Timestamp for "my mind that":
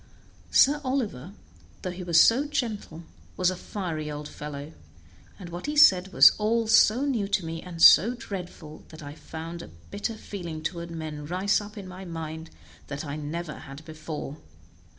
11.87-13.05